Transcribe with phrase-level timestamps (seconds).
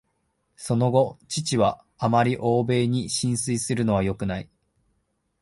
[0.55, 4.49] その後、父は「あまり欧米に心酔するのはよくない」